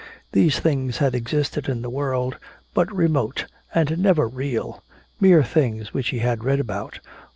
These 0.31 0.57
things 0.57 0.97
had 0.97 1.13
existed 1.13 1.69
in 1.69 1.83
the 1.83 1.89
world, 1.91 2.39
but 2.73 2.91
remote 2.91 3.45
and 3.71 3.99
never 3.99 4.27
real, 4.27 4.83
mere 5.19 5.43
things 5.43 5.93
which 5.93 6.07
he 6.09 6.17
had 6.17 6.43
read 6.43 6.59
about. 6.59 6.99